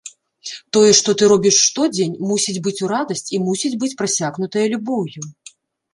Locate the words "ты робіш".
1.21-1.59